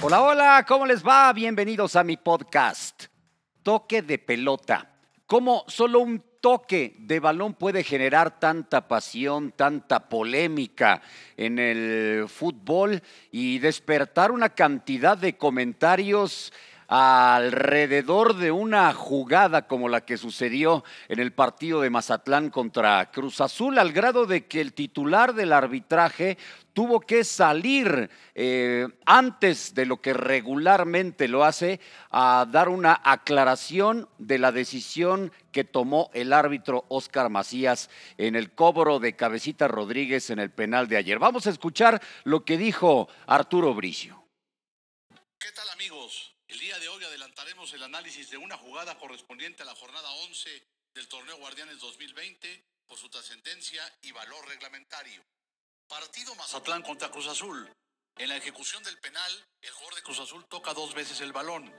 [0.00, 1.32] Hola, hola, ¿cómo les va?
[1.32, 3.06] Bienvenidos a mi podcast.
[3.64, 4.94] Toque de pelota.
[5.26, 11.02] ¿Cómo solo un toque de balón puede generar tanta pasión, tanta polémica
[11.36, 13.02] en el fútbol
[13.32, 16.52] y despertar una cantidad de comentarios
[16.88, 23.42] alrededor de una jugada como la que sucedió en el partido de Mazatlán contra Cruz
[23.42, 26.38] Azul, al grado de que el titular del arbitraje
[26.72, 31.78] tuvo que salir eh, antes de lo que regularmente lo hace
[32.10, 38.52] a dar una aclaración de la decisión que tomó el árbitro Oscar Macías en el
[38.52, 41.18] cobro de Cabecita Rodríguez en el penal de ayer.
[41.18, 44.24] Vamos a escuchar lo que dijo Arturo Bricio.
[45.38, 46.37] ¿Qué tal amigos?
[46.48, 50.66] El día de hoy adelantaremos el análisis de una jugada correspondiente a la jornada 11
[50.94, 55.22] del torneo Guardianes 2020 por su trascendencia y valor reglamentario.
[55.86, 57.70] Partido Mazatlán contra Cruz Azul.
[58.16, 61.70] En la ejecución del penal, el jugador de Cruz Azul toca dos veces el balón.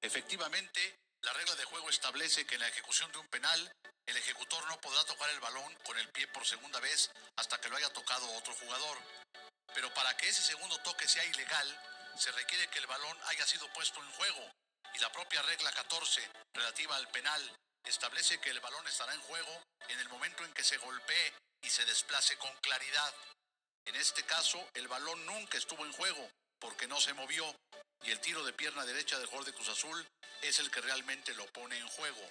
[0.00, 3.70] Efectivamente, la regla de juego establece que en la ejecución de un penal,
[4.06, 7.68] el ejecutor no podrá tocar el balón con el pie por segunda vez hasta que
[7.68, 8.98] lo haya tocado otro jugador.
[9.74, 13.70] Pero para que ese segundo toque sea ilegal, se requiere que el balón haya sido
[13.72, 14.50] puesto en juego
[14.94, 19.62] y la propia regla 14 relativa al penal establece que el balón estará en juego
[19.88, 23.14] en el momento en que se golpee y se desplace con claridad.
[23.84, 27.54] En este caso, el balón nunca estuvo en juego porque no se movió
[28.02, 30.06] y el tiro de pierna derecha del jugador de Cruz Azul
[30.42, 32.30] es el que realmente lo pone en juego.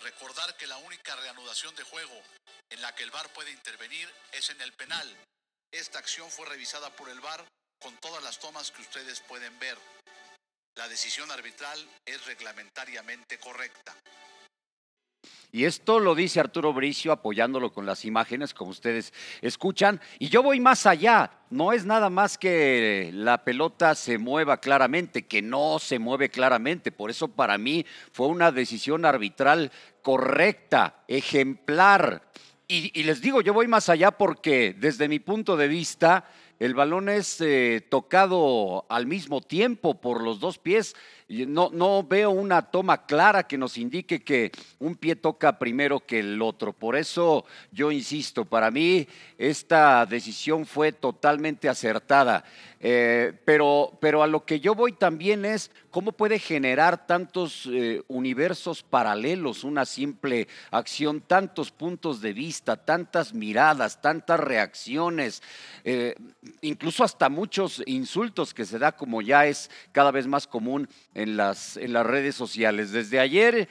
[0.00, 2.22] Recordar que la única reanudación de juego
[2.70, 5.16] en la que el VAR puede intervenir es en el penal.
[5.72, 7.44] Esta acción fue revisada por el VAR
[7.80, 9.76] con todas las tomas que ustedes pueden ver.
[10.76, 13.94] La decisión arbitral es reglamentariamente correcta.
[15.50, 20.00] Y esto lo dice Arturo Bricio apoyándolo con las imágenes, como ustedes escuchan.
[20.18, 21.30] Y yo voy más allá.
[21.48, 26.92] No es nada más que la pelota se mueva claramente, que no se mueve claramente.
[26.92, 29.72] Por eso para mí fue una decisión arbitral
[30.02, 32.30] correcta, ejemplar.
[32.68, 36.74] Y, y les digo, yo voy más allá porque desde mi punto de vista el
[36.74, 40.96] balón es eh, tocado al mismo tiempo por los dos pies.
[41.28, 46.40] No, veo una toma clara que nos indique que un pie toca primero que el
[46.40, 46.72] otro.
[46.72, 49.06] Por eso yo insisto, para mí
[49.36, 52.44] esta decisión fue totalmente acertada.
[52.80, 58.02] Eh, pero, pero a lo que yo voy también es cómo puede generar tantos eh,
[58.06, 65.42] universos paralelos una simple acción, tantos puntos de vista, tantas miradas, tantas reacciones,
[65.82, 66.14] eh,
[66.60, 71.36] incluso hasta muchos insultos que se da como ya es cada vez más común en
[71.36, 72.92] las, en las redes sociales.
[72.92, 73.68] Desde ayer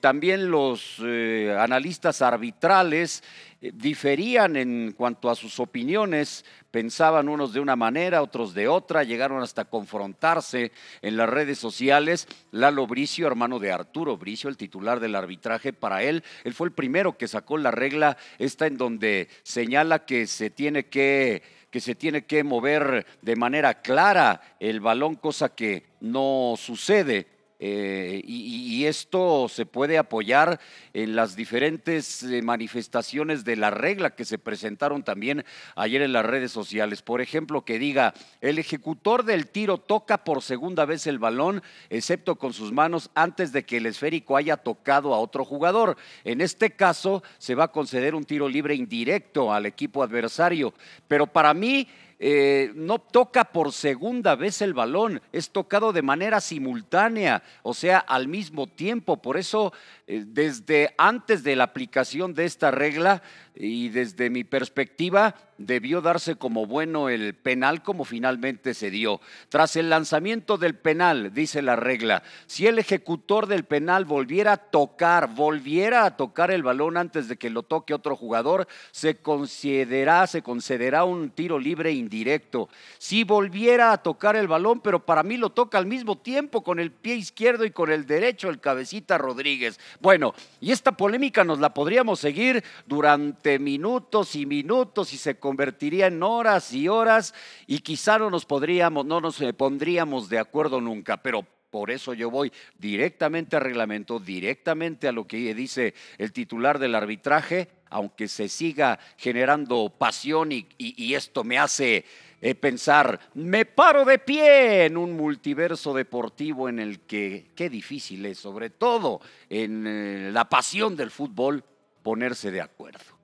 [0.00, 3.22] también los analistas arbitrales
[3.60, 9.42] diferían en cuanto a sus opiniones, pensaban unos de una manera, otros de otra, llegaron
[9.42, 12.28] hasta confrontarse en las redes sociales.
[12.50, 16.72] Lalo Bricio, hermano de Arturo Bricio, el titular del arbitraje, para él, él fue el
[16.72, 21.94] primero que sacó la regla esta en donde señala que se tiene que que se
[21.94, 29.48] tiene que mover de manera clara el balón, cosa que no sucede eh, y, esto
[29.48, 30.60] se puede apoyar
[30.92, 35.44] en las diferentes eh, manifestaciones de la regla que se presentaron también
[35.74, 37.02] ayer en las redes sociales.
[37.02, 38.12] Por ejemplo, que diga,
[38.42, 43.50] el ejecutor del tiro toca por segunda vez el balón, excepto con sus manos, antes
[43.52, 45.96] de que el esférico haya tocado a otro jugador.
[46.22, 50.74] En este caso, se va a conceder un tiro libre indirecto al equipo adversario.
[51.08, 51.88] Pero para mí,
[52.18, 57.98] eh, no toca por segunda vez el balón, es tocado de manera simultánea, o sea,
[57.98, 59.18] al mismo tiempo.
[59.18, 59.72] Por eso,
[60.06, 63.22] eh, desde antes de la aplicación de esta regla
[63.54, 69.20] y desde mi perspectiva, debió darse como bueno el penal como finalmente se dio.
[69.48, 74.56] Tras el lanzamiento del penal, dice la regla, si el ejecutor del penal volviera a
[74.56, 80.26] tocar, volviera a tocar el balón antes de que lo toque otro jugador, se considerará,
[80.26, 82.68] se concederá un tiro libre indirecto.
[82.98, 86.78] Si volviera a tocar el balón, pero para mí lo toca al mismo tiempo con
[86.78, 89.78] el pie izquierdo y con el derecho el cabecita Rodríguez.
[90.00, 96.08] Bueno, y esta polémica nos la podríamos seguir durante minutos y minutos y se convertiría
[96.08, 97.32] en horas y horas
[97.68, 102.14] y quizá no nos podríamos, no nos eh, pondríamos de acuerdo nunca, pero por eso
[102.14, 108.26] yo voy directamente al reglamento, directamente a lo que dice el titular del arbitraje, aunque
[108.26, 112.04] se siga generando pasión y, esto me hace
[112.40, 118.26] eh, pensar, me paro de pie en un multiverso deportivo en el que, qué difícil
[118.26, 121.62] es, sobre todo en eh, la pasión del fútbol,
[122.02, 123.15] ponerse de acuerdo.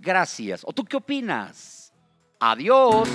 [0.00, 0.62] Gracias.
[0.64, 1.92] ¿O tú qué opinas?
[2.40, 3.08] Adiós.